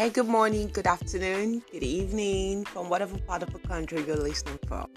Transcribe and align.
Hey, 0.00 0.08
good 0.08 0.28
morning, 0.28 0.70
good 0.72 0.86
afternoon, 0.86 1.62
good 1.70 1.82
evening, 1.82 2.64
from 2.64 2.88
whatever 2.88 3.18
part 3.18 3.42
of 3.42 3.52
the 3.52 3.58
country 3.58 4.02
you're 4.06 4.16
listening 4.16 4.58
from. 4.66 4.88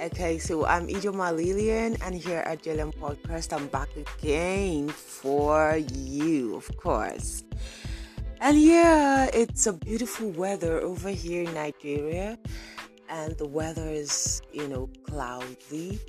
Okay, 0.00 0.38
so 0.38 0.66
I'm 0.66 0.88
Ijoma 0.88 1.30
Lillian, 1.30 1.96
and 2.02 2.16
here 2.16 2.40
at 2.40 2.64
JLM 2.64 2.96
Podcast, 2.96 3.52
I'm 3.52 3.68
back 3.68 3.90
again 3.94 4.88
for 4.88 5.76
you, 5.76 6.56
of 6.56 6.68
course. 6.78 7.44
And 8.40 8.60
yeah, 8.60 9.30
it's 9.32 9.68
a 9.68 9.72
beautiful 9.72 10.30
weather 10.30 10.80
over 10.80 11.10
here 11.10 11.44
in 11.44 11.54
Nigeria, 11.54 12.36
and 13.08 13.38
the 13.38 13.46
weather 13.46 13.86
is, 13.88 14.42
you 14.52 14.66
know, 14.66 14.90
cloudy. 15.04 16.00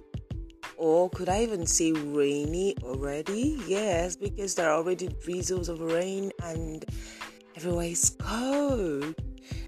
Or 0.77 1.11
could 1.11 1.29
I 1.29 1.43
even 1.43 1.67
say 1.67 1.91
rainy 1.91 2.75
already? 2.81 3.61
Yes, 3.67 4.15
because 4.15 4.55
there 4.55 4.71
are 4.71 4.77
already 4.77 5.09
drizzles 5.23 5.69
of 5.69 5.79
rain 5.79 6.31
and 6.41 6.83
Everywhere 7.55 7.85
is 7.85 8.09
cold. 8.19 9.15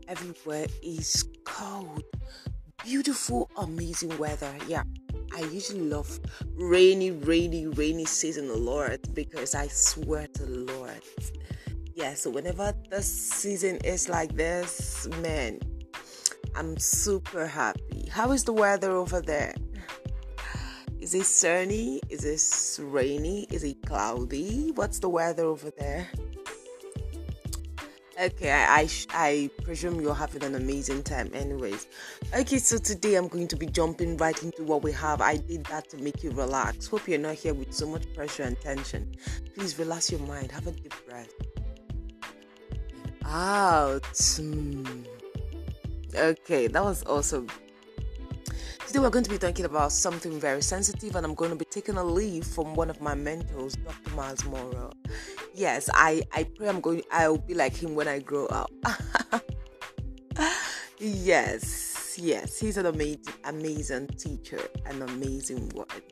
Everywhere 0.09 0.67
is 0.83 1.23
cold. 1.45 2.03
Beautiful, 2.83 3.49
amazing 3.57 4.17
weather. 4.17 4.53
Yeah, 4.67 4.83
I 5.33 5.39
usually 5.43 5.87
love 5.87 6.19
rainy, 6.55 7.11
rainy, 7.11 7.67
rainy 7.67 8.03
season 8.03 8.49
a 8.49 8.55
lot 8.55 8.99
because 9.13 9.55
I 9.55 9.67
swear 9.67 10.27
to 10.27 10.45
the 10.45 10.73
Lord. 10.73 11.01
Yeah, 11.95 12.13
so 12.13 12.29
whenever 12.29 12.73
the 12.89 13.01
season 13.01 13.77
is 13.77 14.09
like 14.09 14.35
this, 14.35 15.07
man, 15.21 15.61
I'm 16.55 16.77
super 16.77 17.47
happy. 17.47 18.09
How 18.11 18.33
is 18.33 18.43
the 18.43 18.53
weather 18.53 18.91
over 18.91 19.21
there? 19.21 19.55
Is 20.99 21.15
it 21.15 21.25
sunny? 21.25 22.01
Is 22.09 22.25
it 22.25 22.83
rainy? 22.83 23.47
Is 23.49 23.63
it 23.63 23.81
cloudy? 23.85 24.71
What's 24.75 24.99
the 24.99 25.07
weather 25.07 25.45
over 25.45 25.71
there? 25.71 26.09
Okay, 28.19 28.51
I, 28.51 28.81
I, 28.81 28.89
I 29.13 29.49
presume 29.63 30.01
you're 30.01 30.15
having 30.15 30.43
an 30.43 30.55
amazing 30.55 31.03
time, 31.03 31.29
anyways. 31.35 31.85
Okay, 32.33 32.57
so 32.57 32.79
today 32.79 33.13
I'm 33.13 33.27
going 33.27 33.47
to 33.47 33.55
be 33.55 33.67
jumping 33.67 34.17
right 34.17 34.41
into 34.41 34.63
what 34.63 34.81
we 34.81 34.91
have. 34.93 35.21
I 35.21 35.37
did 35.37 35.65
that 35.67 35.87
to 35.91 35.97
make 35.97 36.23
you 36.23 36.31
relax. 36.31 36.87
Hope 36.87 37.07
you're 37.07 37.19
not 37.19 37.35
here 37.35 37.53
with 37.53 37.71
so 37.71 37.85
much 37.85 38.11
pressure 38.15 38.41
and 38.41 38.59
tension. 38.59 39.13
Please 39.53 39.77
relax 39.77 40.09
your 40.09 40.19
mind, 40.21 40.51
have 40.51 40.65
a 40.65 40.71
deep 40.71 40.95
breath. 41.07 41.31
Out. 43.23 44.01
Mm. 44.01 45.05
Okay, 46.15 46.65
that 46.65 46.83
was 46.83 47.03
awesome. 47.03 47.45
Today 48.87 48.97
we're 48.97 49.11
going 49.11 49.25
to 49.25 49.29
be 49.29 49.37
talking 49.37 49.65
about 49.65 49.91
something 49.91 50.39
very 50.39 50.63
sensitive, 50.63 51.15
and 51.15 51.23
I'm 51.23 51.35
going 51.35 51.51
to 51.51 51.55
be 51.55 51.65
taking 51.65 51.97
a 51.97 52.03
leave 52.03 52.47
from 52.47 52.73
one 52.73 52.89
of 52.89 52.99
my 52.99 53.13
mentors, 53.13 53.75
Dr. 53.75 54.15
Myles 54.15 54.43
Munroe 54.45 54.93
yes, 55.57 55.89
I 55.93 56.21
I 56.31 56.43
pray 56.43 56.69
I'm 56.69 56.79
going 56.79 57.01
I'll 57.11 57.39
be 57.39 57.53
like 57.53 57.75
him 57.75 57.95
when 57.95 58.07
I 58.07 58.19
grow 58.19 58.45
up. 58.47 58.71
yes, 60.99 62.17
yes, 62.21 62.59
he's 62.59 62.77
an 62.77 62.85
amazing 62.85 63.33
amazing 63.43 64.07
teacher, 64.07 64.61
an 64.85 65.01
amazing 65.01 65.69
word. 65.69 66.03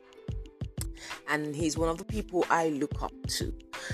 And 1.28 1.54
he's 1.54 1.78
one 1.78 1.88
of 1.88 1.98
the 1.98 2.04
people 2.04 2.44
I 2.50 2.68
look 2.68 3.02
up 3.02 3.12
to. 3.38 3.52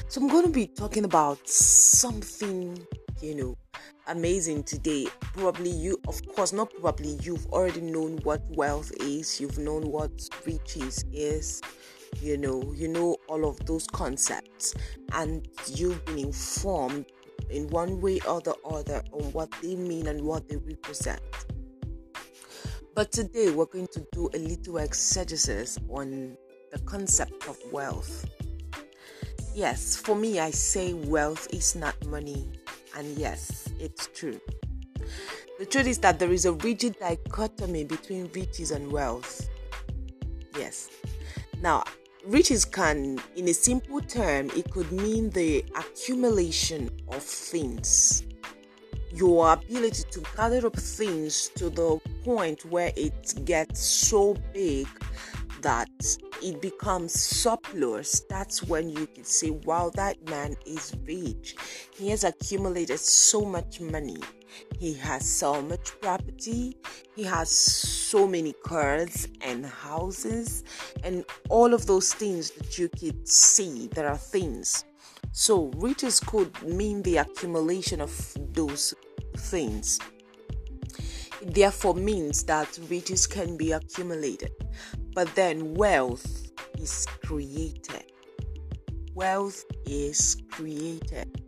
So 0.09 0.21
I'm 0.21 0.29
going 0.29 0.45
to 0.45 0.51
be 0.51 0.67
talking 0.67 1.05
about 1.05 1.47
something, 1.49 2.79
you 3.23 3.35
know, 3.35 3.59
amazing 4.07 4.65
today. 4.65 5.09
Probably 5.21 5.71
you, 5.71 5.99
of 6.09 6.21
course, 6.35 6.53
not 6.53 6.71
probably, 6.79 7.19
you've 7.23 7.47
already 7.47 7.81
known 7.81 8.19
what 8.19 8.43
wealth 8.51 8.93
is, 9.01 9.41
you've 9.41 9.59
known 9.59 9.91
what 9.91 10.11
riches 10.47 11.05
is, 11.11 11.63
you 12.21 12.37
know 12.37 12.73
you 12.75 12.89
know 12.89 13.17
all 13.29 13.49
of 13.49 13.65
those 13.67 13.87
concepts 13.87 14.75
and 15.13 15.49
you've 15.67 16.05
been 16.05 16.19
informed 16.19 17.07
in 17.51 17.69
one 17.69 18.01
way 18.01 18.21
or 18.29 18.41
the 18.41 18.55
other 18.65 19.03
on 19.13 19.33
what 19.33 19.51
they 19.63 19.75
mean 19.75 20.07
and 20.07 20.21
what 20.21 20.49
they 20.49 20.57
represent. 20.57 21.21
But 22.95 23.13
today 23.13 23.51
we're 23.51 23.67
going 23.67 23.89
to 23.89 24.07
do 24.13 24.31
a 24.35 24.39
little 24.39 24.79
exegesis 24.79 25.79
on 25.89 26.37
the 26.71 26.79
concept 26.81 27.49
of 27.49 27.59
wealth. 27.71 28.27
Yes 29.55 29.97
for 29.97 30.15
me 30.15 30.41
i 30.41 30.51
say 30.51 30.95
wealth 30.95 31.47
is 31.53 31.75
not 31.75 31.95
money 32.07 32.51
and 32.97 33.07
yes 33.19 33.69
it's 33.79 34.09
true. 34.15 34.41
The 35.59 35.67
truth 35.67 35.87
is 35.87 35.99
that 35.99 36.19
there 36.19 36.33
is 36.33 36.45
a 36.45 36.53
rigid 36.53 36.99
dichotomy 36.99 37.85
between 37.85 38.31
riches 38.35 38.71
and 38.71 38.91
wealth. 38.91 39.49
Yes. 40.59 40.89
Now 41.61 41.85
riches 42.27 42.65
can 42.65 43.21
in 43.37 43.49
a 43.49 43.55
simple 43.55 44.01
term 44.01 44.51
it 44.57 44.71
could 44.71 44.91
mean 44.93 45.31
the 45.31 45.65
accumulation 45.77 46.91
of 47.09 47.23
things 47.23 48.25
your 49.13 49.53
ability 49.53 50.05
to 50.11 50.23
gather 50.37 50.67
up 50.67 50.77
things 50.77 51.49
to 51.55 51.69
the 51.69 52.01
point 52.25 52.65
where 52.65 52.93
it 52.97 53.45
gets 53.45 53.81
so 53.81 54.35
big 54.55 54.89
that 55.61 55.89
it 56.43 56.61
becomes 56.61 57.13
surplus, 57.13 58.21
that's 58.29 58.63
when 58.65 58.89
you 58.89 59.07
can 59.07 59.25
say, 59.25 59.51
wow, 59.51 59.91
that 59.95 60.17
man 60.29 60.57
is 60.67 60.95
rich. 61.07 61.55
He 61.95 62.09
has 62.09 62.25
accumulated 62.25 62.99
so 62.99 63.45
much 63.45 63.81
money. 63.81 64.19
He 64.79 64.95
has 64.95 65.29
so 65.29 65.63
much 65.63 65.93
property. 66.01 66.77
He 67.15 67.25
has 67.25 67.51
so 67.51 68.27
many 68.27 68.53
cars 68.65 69.29
and 69.41 69.65
houses 69.65 70.65
and 71.05 71.25
all 71.49 71.75
of 71.75 71.87
those 71.87 72.13
things 72.15 72.51
that 72.53 72.79
you 72.79 72.89
could 72.89 73.29
see. 73.29 73.89
There 73.89 74.09
are 74.09 74.17
things. 74.17 74.85
So, 75.33 75.71
riches 75.77 76.21
could 76.21 76.63
mean 76.63 77.03
the 77.03 77.19
accumulation 77.19 78.01
of 78.01 78.37
those 78.53 78.95
things. 79.37 79.99
It 81.41 81.55
therefore 81.55 81.95
means 81.95 82.45
that 82.45 82.79
riches 82.91 83.27
can 83.27 83.57
be 83.57 83.73
accumulated. 83.73 84.53
But 85.15 85.35
then 85.35 85.75
wealth 85.75 86.51
is 86.79 87.07
created. 87.25 88.05
Wealth 89.15 89.65
is 89.87 90.37
created. 90.51 91.42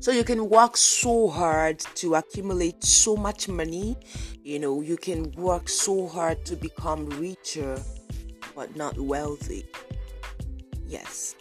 So 0.00 0.10
you 0.10 0.24
can 0.24 0.48
work 0.48 0.76
so 0.76 1.28
hard 1.28 1.78
to 1.96 2.14
accumulate 2.14 2.82
so 2.82 3.16
much 3.16 3.48
money. 3.48 3.96
You 4.42 4.58
know, 4.58 4.80
you 4.80 4.96
can 4.96 5.30
work 5.32 5.68
so 5.68 6.08
hard 6.08 6.44
to 6.46 6.56
become 6.56 7.06
richer, 7.20 7.78
but 8.56 8.74
not 8.76 8.98
wealthy. 8.98 9.66
Yes. 10.88 11.36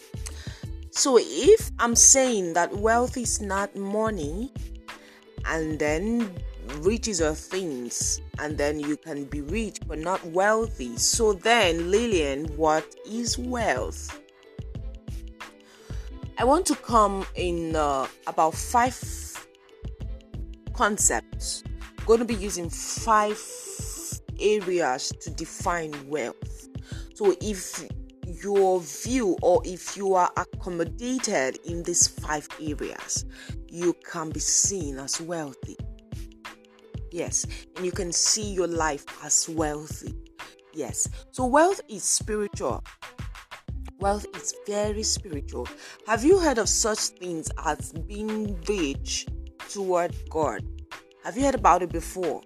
So 0.91 1.17
if 1.19 1.71
I'm 1.79 1.95
saying 1.95 2.53
that 2.53 2.75
wealth 2.75 3.15
is 3.15 3.39
not 3.39 3.75
money, 3.77 4.51
and 5.45 5.79
then 5.79 6.29
riches 6.81 7.21
are 7.21 7.33
things 7.33 8.21
and 8.39 8.57
then 8.57 8.79
you 8.79 8.95
can 8.95 9.23
be 9.25 9.41
rich 9.41 9.79
but 9.87 9.97
not 9.97 10.23
wealthy 10.27 10.95
so 10.97 11.33
then 11.33 11.89
lillian 11.89 12.45
what 12.55 12.85
is 13.07 13.37
wealth 13.37 14.19
i 16.39 16.43
want 16.43 16.65
to 16.65 16.75
come 16.75 17.25
in 17.35 17.75
uh, 17.75 18.07
about 18.27 18.53
five 18.53 18.97
concepts 20.73 21.63
I'm 21.99 22.05
going 22.05 22.19
to 22.19 22.25
be 22.25 22.35
using 22.35 22.69
five 22.69 23.39
areas 24.39 25.11
to 25.21 25.29
define 25.29 25.93
wealth 26.07 26.69
so 27.13 27.35
if 27.41 27.87
your 28.43 28.79
view 28.79 29.37
or 29.41 29.61
if 29.65 29.95
you 29.95 30.15
are 30.15 30.31
accommodated 30.37 31.59
in 31.65 31.83
these 31.83 32.07
five 32.07 32.47
areas 32.61 33.25
you 33.67 33.93
can 34.09 34.29
be 34.29 34.39
seen 34.39 34.97
as 34.97 35.21
wealthy 35.21 35.77
Yes, 37.11 37.45
and 37.75 37.85
you 37.85 37.91
can 37.91 38.11
see 38.11 38.53
your 38.53 38.67
life 38.67 39.05
as 39.23 39.49
wealthy. 39.49 40.15
Yes, 40.73 41.09
so 41.31 41.45
wealth 41.45 41.81
is 41.89 42.03
spiritual. 42.03 42.83
Wealth 43.99 44.25
is 44.33 44.53
very 44.65 45.03
spiritual. 45.03 45.67
Have 46.07 46.23
you 46.23 46.39
heard 46.39 46.57
of 46.57 46.69
such 46.69 46.99
things 47.19 47.51
as 47.65 47.91
being 47.91 48.57
rich 48.69 49.27
toward 49.69 50.15
God? 50.29 50.63
Have 51.25 51.35
you 51.35 51.43
heard 51.43 51.55
about 51.55 51.83
it 51.83 51.91
before? 51.91 52.41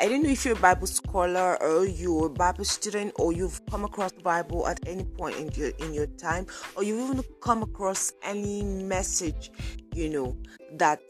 I 0.00 0.08
don't 0.08 0.24
know 0.24 0.30
if 0.30 0.44
you're 0.44 0.56
a 0.56 0.60
Bible 0.60 0.88
scholar 0.88 1.62
or 1.62 1.86
you're 1.86 2.26
a 2.26 2.30
Bible 2.30 2.64
student 2.64 3.12
or 3.16 3.32
you've 3.32 3.64
come 3.66 3.84
across 3.84 4.10
the 4.10 4.22
Bible 4.22 4.66
at 4.66 4.80
any 4.88 5.04
point 5.04 5.36
in 5.36 5.52
your 5.52 5.70
in 5.78 5.94
your 5.94 6.06
time 6.06 6.46
or 6.74 6.82
you've 6.82 6.98
even 6.98 7.22
come 7.40 7.62
across 7.62 8.12
any 8.24 8.64
message, 8.64 9.52
you 9.94 10.08
know, 10.08 10.36
that 10.72 11.00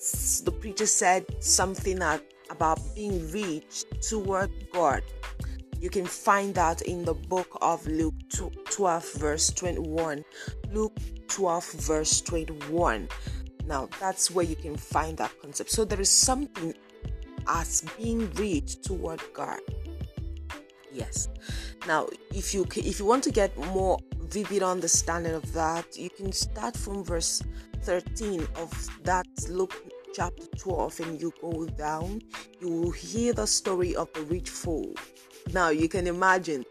the 0.45 0.53
preacher 0.53 0.87
said 0.87 1.25
something 1.43 2.03
about 2.51 2.79
being 2.95 3.31
rich 3.31 3.85
toward 4.03 4.51
God. 4.71 5.03
You 5.81 5.89
can 5.89 6.05
find 6.05 6.55
that 6.55 6.83
in 6.83 7.05
the 7.05 7.15
book 7.15 7.57
of 7.63 7.87
Luke 7.87 8.15
12, 8.71 9.13
verse 9.15 9.51
21. 9.51 10.23
Luke 10.73 10.97
12, 11.29 11.73
verse 11.73 12.21
21. 12.21 13.09
Now, 13.67 13.89
that's 13.99 14.31
where 14.31 14.45
you 14.45 14.57
can 14.57 14.77
find 14.77 15.17
that 15.17 15.33
concept. 15.41 15.71
So, 15.71 15.87
there 15.87 16.01
is 16.01 16.11
something 16.11 16.75
as 17.49 17.83
being 17.97 18.31
rich 18.35 18.83
toward 18.83 19.23
God. 19.33 19.61
Yes. 20.93 21.29
Now, 21.87 22.09
if 22.35 22.53
you 22.53 22.67
if 22.77 22.99
you 22.99 23.07
want 23.07 23.25
to 23.25 23.31
get 23.31 23.57
more 23.73 23.99
vivid 24.29 24.63
understanding 24.63 25.33
of 25.33 25.51
that, 25.55 25.97
you 25.97 26.11
can 26.11 26.31
start 26.33 26.77
from 26.77 27.05
verse 27.05 27.43
13 27.83 28.47
of 28.57 29.03
that 29.05 29.27
Luke 29.49 29.75
chapter 30.13 30.47
12 30.59 31.01
and 31.01 31.21
you 31.21 31.33
go 31.41 31.65
down, 31.67 32.21
you 32.61 32.69
will 32.69 32.91
hear 32.91 33.33
the 33.33 33.47
story 33.47 33.95
of 33.97 34.13
the 34.13 34.23
rich 34.23 34.51
fool. 34.51 34.95
Now 35.53 35.71
you 35.71 35.89
can 35.89 36.07
imagine. 36.07 36.65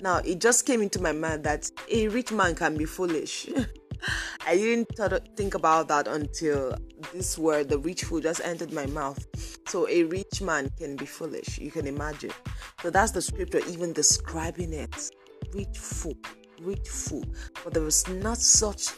Now 0.00 0.18
it 0.18 0.40
just 0.40 0.66
came 0.66 0.82
into 0.82 1.00
my 1.00 1.12
mind 1.12 1.44
that 1.44 1.70
a 1.90 2.08
rich 2.08 2.32
man 2.32 2.54
can 2.54 2.76
be 2.76 2.84
foolish. 2.84 3.48
I 4.46 4.56
didn't 4.56 4.88
think 5.36 5.54
about 5.54 5.88
that 5.88 6.06
until 6.06 6.76
this 7.12 7.38
word, 7.38 7.68
the 7.68 7.78
rich 7.78 8.04
fool, 8.04 8.20
just 8.20 8.40
entered 8.44 8.72
my 8.72 8.86
mouth. 8.86 9.26
So 9.68 9.88
a 9.88 10.04
rich 10.04 10.40
man 10.42 10.70
can 10.78 10.96
be 10.96 11.06
foolish. 11.06 11.58
You 11.58 11.70
can 11.70 11.86
imagine. 11.86 12.30
So 12.82 12.90
that's 12.90 13.12
the 13.12 13.22
scripture 13.22 13.60
even 13.68 13.92
describing 13.92 14.72
it. 14.72 15.10
Rich 15.52 15.78
fool, 15.78 16.16
rich 16.60 16.88
fool. 16.88 17.24
But 17.64 17.74
there 17.74 17.86
is 17.86 18.06
not 18.08 18.38
such 18.38 18.88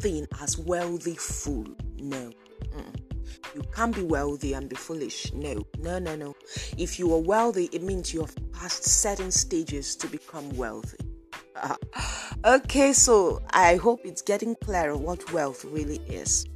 thing 0.00 0.26
as 0.42 0.58
wealthy 0.58 1.14
fool. 1.14 1.66
No. 1.98 2.30
Mm. 2.74 3.17
You 3.54 3.62
can't 3.74 3.94
be 3.94 4.02
wealthy 4.02 4.52
and 4.52 4.68
be 4.68 4.76
foolish. 4.76 5.32
No, 5.32 5.64
no, 5.78 5.98
no, 5.98 6.16
no. 6.16 6.36
If 6.76 6.98
you 6.98 7.12
are 7.14 7.20
wealthy, 7.20 7.68
it 7.72 7.82
means 7.82 8.12
you 8.12 8.20
have 8.20 8.34
passed 8.52 8.84
certain 8.84 9.30
stages 9.30 9.96
to 9.96 10.06
become 10.06 10.48
wealthy. 10.56 10.98
Ah. 11.56 11.76
okay, 12.44 12.92
so 12.92 13.42
I 13.50 13.76
hope 13.76 14.00
it's 14.04 14.22
getting 14.22 14.54
clearer 14.56 14.96
what 14.96 15.32
wealth 15.32 15.64
really 15.64 16.00
is. 16.08 16.46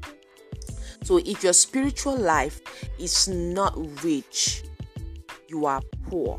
So, 1.02 1.18
if 1.18 1.42
your 1.42 1.52
spiritual 1.52 2.16
life 2.16 2.60
is 2.98 3.26
not 3.26 3.74
rich, 4.04 4.62
you 5.48 5.66
are 5.66 5.82
poor. 6.08 6.38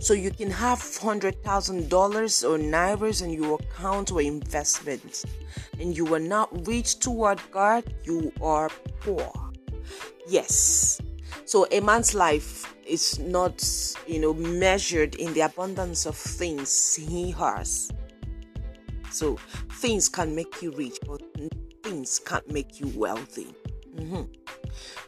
So, 0.00 0.14
you 0.14 0.30
can 0.30 0.50
have 0.50 0.78
$100,000 0.78 1.42
or 1.44 2.58
nairas 2.58 3.22
in 3.22 3.30
your 3.30 3.58
account 3.60 4.10
or 4.10 4.22
investments, 4.22 5.26
and 5.78 5.94
you 5.94 6.14
are 6.14 6.18
not 6.20 6.66
rich 6.66 6.98
toward 6.98 7.40
God, 7.50 7.84
you 8.04 8.32
are 8.40 8.70
poor. 9.00 9.51
Yes. 10.28 11.00
So, 11.44 11.66
a 11.70 11.80
man's 11.80 12.14
life 12.14 12.74
is 12.86 13.18
not, 13.18 13.64
you 14.06 14.20
know, 14.20 14.34
measured 14.34 15.14
in 15.16 15.32
the 15.34 15.40
abundance 15.42 16.06
of 16.06 16.16
things 16.16 16.94
he 16.94 17.30
has. 17.32 17.90
So, 19.10 19.36
things 19.72 20.08
can 20.08 20.34
make 20.34 20.62
you 20.62 20.72
rich, 20.72 20.98
but 21.06 21.20
things 21.82 22.18
can't 22.18 22.50
make 22.50 22.80
you 22.80 22.92
wealthy. 22.94 23.54
Mm-hmm. 23.96 24.22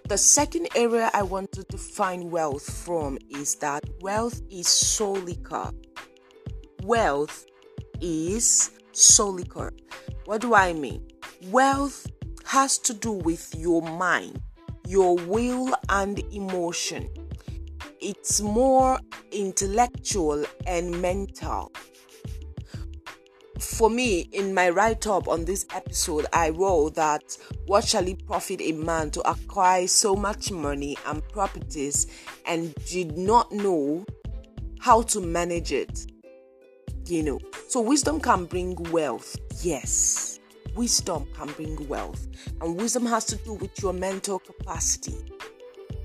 The 0.08 0.18
second 0.18 0.68
area 0.74 1.10
I 1.14 1.22
want 1.22 1.52
to 1.52 1.62
define 1.64 2.30
wealth 2.30 2.70
from 2.84 3.18
is 3.30 3.54
that 3.56 3.84
wealth 4.00 4.42
is 4.50 4.66
solica. 4.66 5.74
Wealth 6.82 7.46
is 8.00 8.72
solica. 8.92 9.70
What 10.26 10.42
do 10.42 10.54
I 10.54 10.74
mean? 10.74 11.08
Wealth 11.50 12.06
has 12.44 12.76
to 12.78 12.92
do 12.92 13.12
with 13.12 13.54
your 13.56 13.80
mind, 13.80 14.42
your 14.86 15.16
will, 15.16 15.74
and 15.88 16.18
emotion. 16.32 17.08
It's 18.00 18.40
more 18.40 18.98
intellectual 19.32 20.44
and 20.66 21.00
mental 21.00 21.72
for 23.64 23.90
me, 23.90 24.20
in 24.32 24.54
my 24.54 24.68
write 24.68 25.06
up 25.06 25.28
on 25.28 25.44
this 25.44 25.66
episode, 25.74 26.26
I 26.32 26.50
wrote 26.50 26.94
that 26.94 27.36
what 27.66 27.84
shall 27.84 28.06
it 28.06 28.26
profit 28.26 28.60
a 28.60 28.72
man 28.72 29.10
to 29.12 29.28
acquire 29.28 29.86
so 29.86 30.14
much 30.14 30.50
money 30.50 30.96
and 31.06 31.26
properties 31.30 32.06
and 32.46 32.74
did 32.86 33.16
not 33.16 33.50
know 33.52 34.04
how 34.80 35.02
to 35.02 35.20
manage 35.20 35.72
it? 35.72 36.06
You 37.06 37.22
know, 37.22 37.40
so 37.68 37.80
wisdom 37.80 38.20
can 38.20 38.44
bring 38.44 38.74
wealth, 38.90 39.36
yes. 39.62 40.33
Wisdom 40.74 41.26
can 41.34 41.48
bring 41.52 41.88
wealth, 41.88 42.26
and 42.60 42.76
wisdom 42.76 43.06
has 43.06 43.24
to 43.26 43.36
do 43.36 43.54
with 43.54 43.80
your 43.82 43.92
mental 43.92 44.38
capacity. 44.38 45.16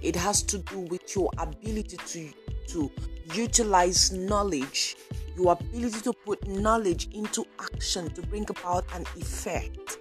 It 0.02 0.16
has 0.16 0.44
to 0.44 0.60
do 0.60 0.80
with 0.80 1.16
your 1.16 1.30
ability 1.38 1.98
to, 1.98 2.32
to 2.68 2.92
utilize 3.34 4.12
knowledge 4.12 4.96
your 5.40 5.54
ability 5.54 6.02
to 6.02 6.14
put 6.14 6.46
knowledge 6.48 7.08
into 7.14 7.46
action 7.60 8.10
to 8.14 8.22
bring 8.24 8.46
about 8.50 8.86
an 8.94 9.04
effect, 9.16 9.98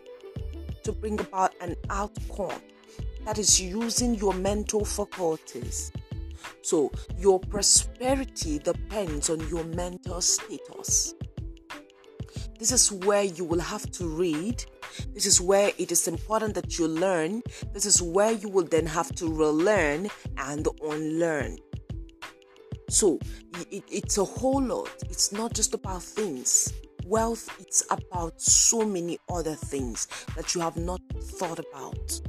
to 0.82 0.93
bring 0.93 1.20
about 1.20 1.55
an 1.61 1.76
outcome. 1.91 2.61
That 3.25 3.38
is 3.38 3.61
using 3.61 4.17
your 4.17 4.35
mental 4.35 4.85
faculties. 4.85 5.93
So, 6.62 6.91
your 7.17 7.38
prosperity 7.38 8.59
depends 8.59 9.31
on 9.31 9.47
your 9.49 9.65
mental 9.65 10.20
status. 10.20 11.15
This 12.58 12.72
is 12.72 12.90
where 12.90 13.22
you 13.22 13.44
will 13.44 13.60
have 13.60 13.88
to 13.93 14.08
read. 14.08 14.64
This 15.14 15.26
is 15.26 15.40
where 15.40 15.70
it 15.78 15.93
is 15.93 16.08
important 16.08 16.55
that 16.55 16.78
you 16.78 16.88
learn. 16.88 17.43
This 17.72 17.87
is 17.87 18.02
where 18.02 18.32
you 18.32 18.49
will 18.49 18.64
then 18.64 18.87
have 18.87 19.14
to 19.16 19.32
relearn 19.32 20.08
and 20.37 20.66
unlearn. 20.82 21.58
So 22.90 23.20
it, 23.70 23.84
it's 23.90 24.19
a 24.19 24.25
whole 24.25 24.62
lot. 24.62 24.90
It's 25.08 25.31
not 25.31 25.52
just 25.55 25.75
about 25.75 26.02
things. 26.02 26.72
Wealth, 27.05 27.49
it's 27.60 27.84
about 27.90 28.40
so 28.40 28.84
many 28.84 29.19
other 29.31 29.55
things 29.55 30.08
that 30.37 30.55
you 30.55 30.60
have 30.60 30.76
not 30.76 31.00
thought 31.22 31.58
about. 31.58 32.20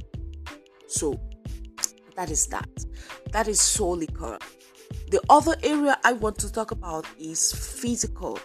So 0.86 1.20
that 2.16 2.30
is 2.30 2.46
that. 2.46 2.68
That 3.32 3.48
is 3.48 3.60
solely 3.60 4.06
correct. 4.06 4.44
The 5.10 5.20
other 5.28 5.56
area 5.62 5.98
I 6.04 6.12
want 6.12 6.38
to 6.38 6.52
talk 6.52 6.70
about 6.70 7.06
is 7.18 7.52
physical. 7.52 8.38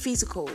Physical. 0.00 0.48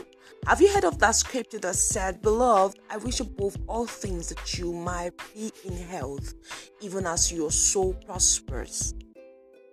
Have 0.48 0.60
you 0.60 0.72
heard 0.72 0.84
of 0.84 0.98
that 0.98 1.12
scripture 1.12 1.60
that 1.60 1.76
said, 1.76 2.20
Beloved, 2.20 2.80
I 2.90 2.96
wish 2.96 3.20
above 3.20 3.56
all 3.68 3.86
things 3.86 4.28
that 4.30 4.58
you 4.58 4.72
might 4.72 5.12
be 5.32 5.52
in 5.64 5.76
health, 5.76 6.34
even 6.80 7.06
as 7.06 7.32
your 7.32 7.52
soul 7.52 7.94
prospers? 7.94 8.94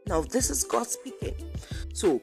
Now, 0.05 0.21
this 0.21 0.51
is 0.51 0.63
God 0.63 0.85
speaking. 0.85 1.33
So, 1.91 2.21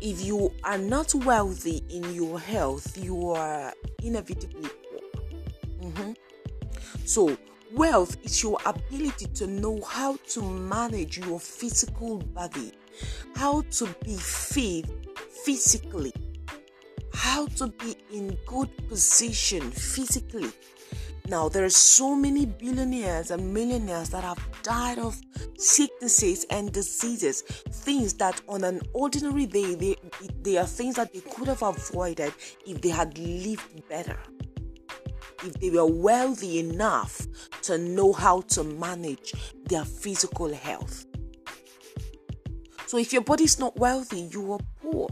if 0.00 0.24
you 0.24 0.52
are 0.64 0.78
not 0.78 1.14
wealthy 1.14 1.84
in 1.88 2.12
your 2.12 2.40
health, 2.40 2.98
you 2.98 3.30
are 3.30 3.72
inevitably 4.02 4.68
poor. 4.68 5.90
Mm-hmm. 5.90 6.12
So, 7.04 7.38
wealth 7.72 8.16
is 8.24 8.42
your 8.42 8.58
ability 8.66 9.26
to 9.26 9.46
know 9.46 9.80
how 9.82 10.16
to 10.30 10.42
manage 10.42 11.18
your 11.18 11.38
physical 11.38 12.18
body, 12.18 12.72
how 13.36 13.60
to 13.60 13.86
be 14.04 14.16
fit 14.16 14.86
physically, 15.44 16.12
how 17.12 17.46
to 17.46 17.68
be 17.68 17.96
in 18.12 18.36
good 18.46 18.70
position 18.88 19.70
physically 19.70 20.50
now, 21.28 21.50
there 21.50 21.64
are 21.64 21.70
so 21.70 22.16
many 22.16 22.46
billionaires 22.46 23.30
and 23.30 23.52
millionaires 23.52 24.08
that 24.10 24.24
have 24.24 24.38
died 24.62 24.98
of 24.98 25.20
sicknesses 25.58 26.46
and 26.48 26.72
diseases, 26.72 27.42
things 27.42 28.14
that 28.14 28.40
on 28.48 28.64
an 28.64 28.80
ordinary 28.94 29.44
day, 29.44 29.74
they, 29.74 29.96
they 30.40 30.56
are 30.56 30.66
things 30.66 30.94
that 30.94 31.12
they 31.12 31.20
could 31.20 31.48
have 31.48 31.62
avoided 31.62 32.32
if 32.66 32.80
they 32.80 32.88
had 32.88 33.18
lived 33.18 33.86
better. 33.90 34.18
If 35.44 35.52
they 35.60 35.68
were 35.68 35.84
wealthy 35.84 36.60
enough 36.60 37.26
to 37.62 37.76
know 37.76 38.14
how 38.14 38.40
to 38.40 38.64
manage 38.64 39.34
their 39.66 39.84
physical 39.84 40.52
health. 40.54 41.04
So, 42.88 42.96
if 42.96 43.12
your 43.12 43.20
body 43.20 43.44
is 43.44 43.58
not 43.58 43.76
wealthy, 43.76 44.30
you 44.32 44.50
are 44.54 44.60
poor. 44.80 45.08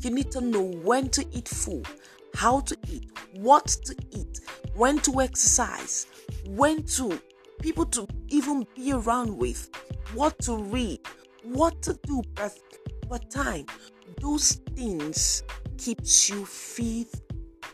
You 0.00 0.10
need 0.10 0.30
to 0.32 0.42
know 0.42 0.60
when 0.60 1.08
to 1.08 1.24
eat 1.34 1.48
food, 1.48 1.86
how 2.34 2.60
to 2.60 2.76
eat, 2.86 3.10
what 3.32 3.68
to 3.86 3.96
eat, 4.10 4.40
when 4.74 4.98
to 4.98 5.22
exercise, 5.22 6.06
when 6.46 6.82
to 6.88 7.18
people 7.62 7.86
to 7.86 8.06
even 8.28 8.66
be 8.76 8.92
around 8.92 9.34
with, 9.34 9.70
what 10.12 10.38
to 10.40 10.58
read, 10.58 11.00
what 11.42 11.80
to 11.80 11.98
do 12.02 12.22
per, 12.34 12.50
per 13.08 13.16
time. 13.16 13.64
Those 14.20 14.60
things 14.76 15.44
keeps 15.78 16.28
you 16.28 16.44
fit 16.44 17.08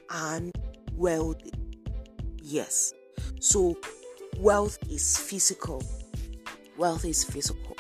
and 0.09 0.57
wealthy. 0.93 1.51
Yes. 2.41 2.95
So 3.41 3.77
wealth 4.39 4.79
is 4.89 5.19
physical. 5.19 5.83
Wealth 6.77 7.05
is 7.05 7.25
physical. 7.25 7.74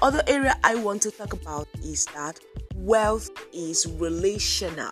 The 0.00 0.06
other 0.06 0.22
area 0.28 0.56
I 0.64 0.76
want 0.76 1.02
to 1.02 1.10
talk 1.10 1.34
about 1.34 1.68
is 1.84 2.06
that 2.14 2.40
wealth 2.74 3.28
is 3.52 3.86
relational. 3.86 4.90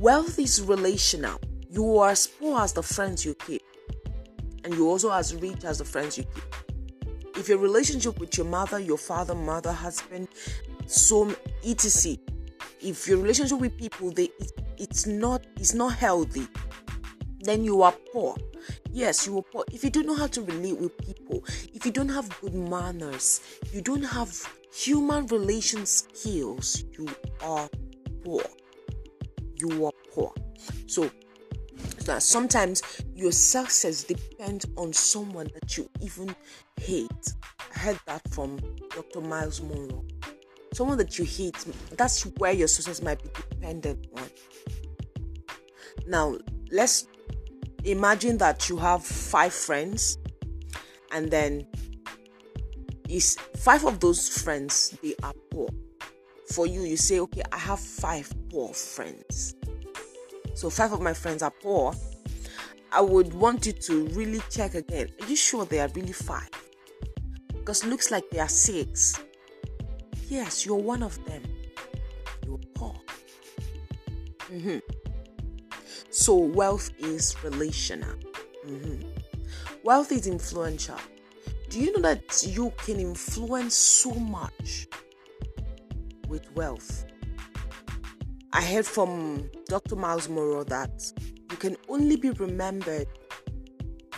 Wealth 0.00 0.36
is 0.40 0.60
relational. 0.60 1.40
You 1.70 1.98
are 1.98 2.10
as 2.10 2.26
poor 2.26 2.60
as 2.60 2.72
the 2.72 2.82
friends 2.82 3.24
you 3.24 3.34
keep, 3.34 3.62
and 4.64 4.74
you're 4.74 4.88
also 4.88 5.12
as 5.12 5.32
rich 5.36 5.64
as 5.64 5.78
the 5.78 5.84
friends 5.84 6.18
you 6.18 6.24
keep. 6.24 7.36
If 7.36 7.48
your 7.48 7.58
relationship 7.58 8.18
with 8.18 8.36
your 8.36 8.46
mother, 8.46 8.80
your 8.80 8.98
father, 8.98 9.36
mother, 9.36 9.70
husband, 9.70 10.26
so 10.86 11.32
etc. 11.64 12.16
If 12.80 13.06
your 13.06 13.18
relationship 13.18 13.60
with 13.60 13.78
people 13.78 14.10
they 14.10 14.24
it, 14.24 14.52
it's 14.76 15.06
not 15.06 15.46
it's 15.54 15.72
not 15.72 15.92
healthy, 15.92 16.48
then 17.40 17.64
you 17.64 17.82
are 17.82 17.94
poor. 18.12 18.36
Yes, 18.90 19.26
you 19.26 19.38
are 19.38 19.42
poor. 19.42 19.64
If 19.72 19.84
you 19.84 19.90
don't 19.90 20.06
know 20.06 20.16
how 20.16 20.26
to 20.28 20.42
relate 20.42 20.78
with 20.78 20.96
people, 20.98 21.44
if 21.74 21.84
you 21.84 21.92
don't 21.92 22.08
have 22.08 22.28
good 22.40 22.54
manners, 22.54 23.40
you 23.72 23.80
don't 23.80 24.02
have 24.02 24.32
human 24.72 25.26
relation 25.26 25.86
skills, 25.86 26.84
you 26.98 27.08
are 27.42 27.68
poor. 28.24 28.42
You 29.56 29.86
are 29.86 29.92
poor. 30.12 30.32
So 30.86 31.10
sometimes 32.18 32.82
your 33.14 33.32
success 33.32 34.04
depends 34.04 34.66
on 34.76 34.92
someone 34.92 35.48
that 35.54 35.76
you 35.76 35.88
even 36.00 36.34
hate. 36.80 37.34
I 37.74 37.78
heard 37.78 38.00
that 38.06 38.22
from 38.30 38.58
Dr. 38.94 39.20
Myles 39.20 39.60
Munroe. 39.60 40.04
Someone 40.72 40.98
that 40.98 41.18
you 41.18 41.24
hate, 41.24 41.56
that's 41.96 42.22
where 42.38 42.52
your 42.52 42.68
success 42.68 43.00
might 43.02 43.22
be 43.22 43.30
dependent 43.34 44.06
on. 44.16 44.30
Now, 46.06 46.36
let's 46.70 47.06
imagine 47.84 48.38
that 48.38 48.68
you 48.68 48.76
have 48.76 49.04
five 49.04 49.52
friends, 49.52 50.18
and 51.12 51.30
then 51.30 51.66
is 53.08 53.36
five 53.56 53.84
of 53.84 54.00
those 54.00 54.28
friends 54.42 54.96
they 55.02 55.14
are 55.22 55.34
poor. 55.50 55.68
For 56.52 56.66
you, 56.66 56.82
you 56.82 56.96
say, 56.96 57.20
okay, 57.20 57.42
I 57.52 57.58
have 57.58 57.80
five 57.80 58.32
poor 58.50 58.72
friends 58.72 59.56
so 60.56 60.70
five 60.70 60.90
of 60.94 61.02
my 61.02 61.12
friends 61.12 61.42
are 61.42 61.50
poor, 61.50 61.92
I 62.90 63.02
would 63.02 63.34
want 63.34 63.66
you 63.66 63.72
to 63.72 64.06
really 64.08 64.40
check 64.48 64.74
again. 64.74 65.08
Are 65.20 65.26
you 65.26 65.36
sure 65.36 65.66
they 65.66 65.80
are 65.80 65.88
really 65.94 66.14
five? 66.14 66.48
Because 67.48 67.84
looks 67.84 68.10
like 68.10 68.30
they 68.30 68.38
are 68.38 68.48
six. 68.48 69.20
Yes, 70.30 70.64
you're 70.64 70.76
one 70.76 71.02
of 71.02 71.22
them. 71.26 71.42
You're 72.46 72.58
poor. 72.74 72.94
Mm-hmm. 74.50 74.78
So 76.26 76.34
wealth 76.34 76.90
is 76.98 77.36
relational. 77.44 78.16
Mm-hmm. 78.66 79.00
Wealth 79.84 80.10
is 80.10 80.26
influential. 80.26 80.98
Do 81.70 81.78
you 81.78 81.92
know 81.92 82.00
that 82.00 82.44
you 82.48 82.72
can 82.78 82.98
influence 82.98 83.76
so 83.76 84.10
much 84.10 84.88
with 86.26 86.52
wealth? 86.56 87.04
I 88.52 88.60
heard 88.60 88.86
from 88.86 89.48
Dr. 89.66 89.94
Myles 89.94 90.28
Munroe 90.28 90.64
that 90.64 91.00
you 91.48 91.56
can 91.58 91.76
only 91.88 92.16
be 92.16 92.30
remembered 92.30 93.06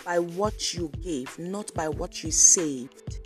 by 0.03 0.19
what 0.19 0.73
you 0.73 0.91
gave, 1.03 1.39
not 1.39 1.75
by 1.75 1.91
what 1.91 2.25
you 2.25 2.31
saved. 2.31 3.19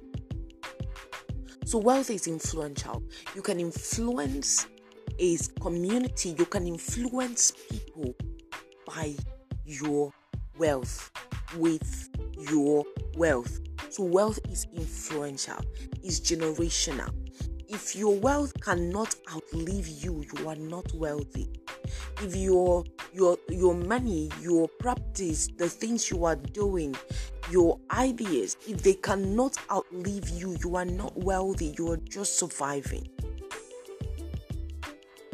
So, 1.65 1.79
wealth 1.79 2.11
is 2.11 2.27
influential. 2.27 3.05
You 3.37 3.43
can 3.43 3.61
influence 3.61 4.67
a 5.21 5.39
community, 5.61 6.35
you 6.37 6.47
can 6.47 6.67
influence 6.67 7.53
people 7.71 8.17
by 8.95 9.15
your 9.65 10.13
wealth, 10.59 11.11
with 11.57 12.09
your 12.51 12.85
wealth. 13.17 13.61
So, 13.91 14.05
wealth 14.05 14.39
is 14.49 14.67
influential, 14.75 15.61
is 16.03 16.21
generational 16.21 17.13
if 17.73 17.97
your 17.97 18.15
wealth 18.15 18.53
cannot 18.61 19.15
outlive 19.33 19.89
you, 19.89 20.25
you 20.37 20.49
are 20.49 20.57
not 20.57 20.93
wealthy. 20.95 21.49
If 22.21 22.37
your 22.37 22.85
your 23.15 23.39
your 23.49 23.75
money, 23.75 24.31
your 24.43 24.69
practice, 24.69 25.49
the 25.57 25.71
things 25.71 26.11
you 26.11 26.27
are 26.27 26.37
doing, 26.37 26.95
your 27.51 27.79
ideas, 27.91 28.59
if 28.69 28.83
they 28.83 28.93
cannot 28.93 29.57
outlive 29.71 30.29
you, 30.29 30.55
you 30.63 30.77
are 30.77 30.85
not 30.85 31.17
wealthy, 31.17 31.75
you 31.79 31.93
are 31.93 31.97
just 31.97 32.39
surviving. 32.39 33.09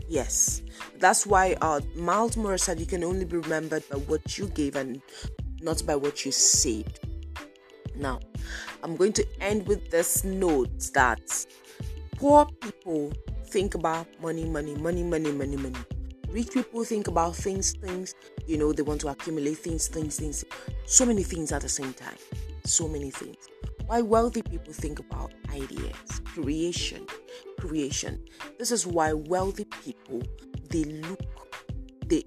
Yes, 0.08 0.62
that's 0.98 1.26
why 1.26 1.56
uh, 1.60 1.80
Myles 1.94 2.36
Munroe 2.36 2.56
said 2.56 2.80
you 2.80 2.86
can 2.86 3.04
only 3.04 3.24
be 3.24 3.36
remembered 3.36 3.88
by 3.90 3.96
what 3.96 4.38
you 4.38 4.46
gave 4.48 4.74
and 4.74 5.02
not 5.60 5.84
by 5.86 5.96
what 5.96 6.24
you 6.24 6.32
saved. 6.32 7.00
Now, 7.94 8.20
I'm 8.82 8.96
going 8.96 9.12
to 9.14 9.26
end 9.40 9.66
with 9.66 9.90
this 9.90 10.24
note 10.24 10.90
that 10.94 11.20
Poor 12.18 12.46
people 12.60 13.12
think 13.44 13.76
about 13.76 14.08
money, 14.20 14.44
money, 14.44 14.74
money, 14.74 15.04
money, 15.04 15.30
money, 15.30 15.56
money. 15.56 15.78
Rich 16.28 16.50
people 16.50 16.82
think 16.82 17.06
about 17.06 17.36
things, 17.36 17.74
things, 17.74 18.16
you 18.44 18.58
know, 18.58 18.72
they 18.72 18.82
want 18.82 19.00
to 19.02 19.08
accumulate 19.08 19.58
things, 19.58 19.86
things, 19.86 20.18
things. 20.18 20.44
So 20.84 21.06
many 21.06 21.22
things 21.22 21.52
at 21.52 21.62
the 21.62 21.68
same 21.68 21.92
time. 21.92 22.16
So 22.64 22.88
many 22.88 23.12
things. 23.12 23.36
Why 23.88 24.02
wealthy 24.02 24.42
people 24.42 24.74
think 24.74 24.98
about 24.98 25.32
ideas, 25.50 26.20
creation, 26.26 27.06
creation. 27.58 28.22
This 28.58 28.70
is 28.70 28.86
why 28.86 29.14
wealthy 29.14 29.64
people 29.64 30.22
they 30.68 30.84
look 30.84 31.20
they 32.06 32.24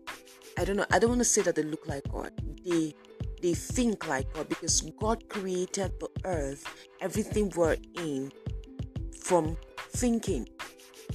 I 0.57 0.65
don't 0.65 0.77
know, 0.77 0.87
I 0.91 0.97
don't 0.97 1.11
want 1.11 1.21
to 1.21 1.25
say 1.25 1.43
that 1.43 1.53
they 1.53 1.61
look 1.61 1.87
like 1.87 2.01
God. 2.11 2.31
They 2.65 2.95
they 3.43 3.53
think 3.53 4.07
like 4.07 4.33
God 4.33 4.49
because 4.49 4.81
God 4.99 5.29
created 5.29 5.93
the 5.99 6.09
earth, 6.25 6.65
everything 6.99 7.51
we're 7.55 7.77
in 7.95 8.31
from 9.21 9.55
thinking. 9.91 10.49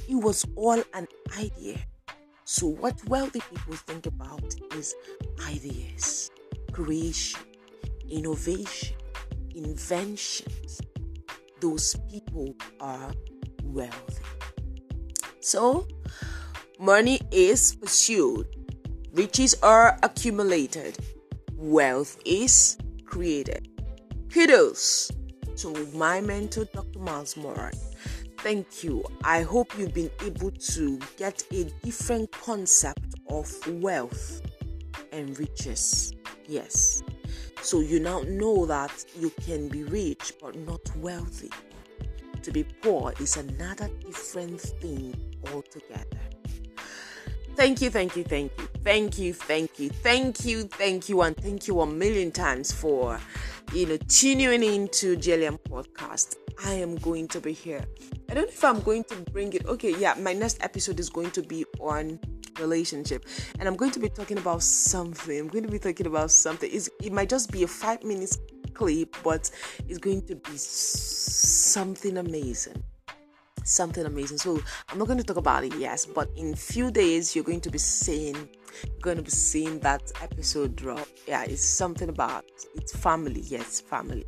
It 0.08 0.14
was 0.14 0.44
all 0.54 0.80
an 0.94 1.08
idea. 1.36 1.78
So, 2.44 2.68
what 2.68 3.04
wealthy 3.08 3.40
people 3.50 3.74
think 3.74 4.06
about 4.06 4.54
is 4.76 4.94
ideas, 5.44 6.30
creation, 6.70 7.40
innovation, 8.08 8.96
inventions. 9.56 10.80
Those 11.60 11.96
people 12.10 12.54
are 12.80 13.12
wealthy. 13.64 14.22
So, 15.40 15.88
money 16.78 17.20
is 17.30 17.74
pursued, 17.76 18.46
riches 19.14 19.56
are 19.62 19.98
accumulated, 20.02 20.98
wealth 21.56 22.18
is 22.24 22.76
created. 23.04 23.68
Kudos 24.32 25.10
to 25.56 25.88
my 25.94 26.20
mentor, 26.20 26.66
Dr. 26.74 26.98
Myles 26.98 27.36
Munroe. 27.36 27.70
thank 28.38 28.84
you. 28.84 29.02
I 29.24 29.42
hope 29.42 29.76
you've 29.78 29.94
been 29.94 30.10
able 30.22 30.50
to 30.50 31.00
get 31.16 31.42
a 31.52 31.64
different 31.82 32.30
concept 32.32 33.14
of 33.28 33.50
wealth 33.80 34.42
and 35.12 35.38
riches. 35.38 36.12
Yes. 36.46 37.02
So 37.66 37.80
you 37.80 37.98
now 37.98 38.20
know 38.28 38.64
that 38.66 39.04
you 39.18 39.28
can 39.44 39.66
be 39.66 39.82
rich 39.82 40.34
but 40.40 40.54
not 40.54 40.96
wealthy. 40.98 41.50
To 42.44 42.52
be 42.52 42.62
poor 42.62 43.12
is 43.18 43.36
another 43.36 43.90
different 44.06 44.60
thing 44.60 45.16
altogether. 45.52 46.20
Thank 47.56 47.82
you, 47.82 47.90
thank 47.90 48.14
you, 48.14 48.22
thank 48.22 48.52
you, 48.56 48.68
thank 48.84 49.18
you, 49.18 49.32
thank 49.34 49.80
you, 49.80 49.88
thank 49.90 50.44
you, 50.44 50.62
thank 50.62 51.08
you, 51.08 51.22
and 51.22 51.36
thank 51.36 51.66
you 51.66 51.80
a 51.80 51.86
million 51.88 52.30
times 52.30 52.70
for 52.70 53.18
you 53.72 53.86
know 53.86 53.96
tuning 54.06 54.62
into 54.62 55.16
JLM 55.16 55.58
podcast. 55.68 56.36
I 56.64 56.74
am 56.74 56.94
going 56.94 57.26
to 57.26 57.40
be 57.40 57.52
here. 57.52 57.84
I 58.30 58.34
don't 58.34 58.44
know 58.44 58.48
if 58.48 58.64
I'm 58.64 58.80
going 58.80 59.02
to 59.04 59.16
bring 59.32 59.52
it. 59.54 59.66
Okay, 59.66 59.98
yeah, 59.98 60.14
my 60.20 60.34
next 60.34 60.62
episode 60.62 61.00
is 61.00 61.10
going 61.10 61.32
to 61.32 61.42
be 61.42 61.64
on 61.80 62.20
relationship 62.58 63.24
and 63.58 63.68
i'm 63.68 63.76
going 63.76 63.90
to 63.90 63.98
be 63.98 64.08
talking 64.08 64.38
about 64.38 64.62
something 64.62 65.38
i'm 65.38 65.48
going 65.48 65.64
to 65.64 65.70
be 65.70 65.78
talking 65.78 66.06
about 66.06 66.30
something 66.30 66.70
it's, 66.72 66.88
it 67.02 67.12
might 67.12 67.28
just 67.28 67.50
be 67.50 67.62
a 67.62 67.66
five 67.66 68.02
minutes 68.04 68.38
clip 68.74 69.14
but 69.22 69.50
it's 69.88 69.98
going 69.98 70.22
to 70.22 70.36
be 70.36 70.56
something 70.56 72.18
amazing 72.18 72.82
something 73.64 74.04
amazing 74.04 74.38
so 74.38 74.60
i'm 74.88 74.98
not 74.98 75.06
going 75.06 75.18
to 75.18 75.24
talk 75.24 75.38
about 75.38 75.64
it 75.64 75.74
yes 75.76 76.06
but 76.06 76.30
in 76.36 76.54
few 76.54 76.90
days 76.90 77.34
you're 77.34 77.44
going 77.44 77.60
to 77.60 77.70
be 77.70 77.78
seeing 77.78 78.48
going 79.00 79.16
to 79.16 79.22
be 79.22 79.30
seeing 79.30 79.78
that 79.80 80.12
episode 80.22 80.76
drop. 80.76 81.08
Yeah, 81.26 81.44
it's 81.44 81.64
something 81.64 82.08
about 82.08 82.44
it's 82.74 82.94
family. 82.94 83.40
Yes, 83.40 83.80
family. 83.80 84.26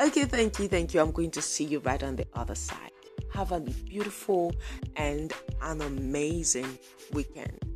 Okay, 0.00 0.24
thank 0.24 0.58
you, 0.58 0.68
thank 0.68 0.94
you. 0.94 1.00
I'm 1.00 1.12
going 1.12 1.30
to 1.32 1.42
see 1.42 1.64
you 1.64 1.80
right 1.80 2.02
on 2.02 2.16
the 2.16 2.26
other 2.34 2.54
side. 2.54 2.92
Have 3.40 3.52
a 3.52 3.60
beautiful 3.60 4.52
and 4.96 5.32
an 5.62 5.80
amazing 5.80 6.78
weekend. 7.14 7.69